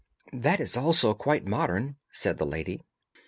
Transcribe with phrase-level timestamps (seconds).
[0.33, 2.81] "That is also quite modern," said the lady.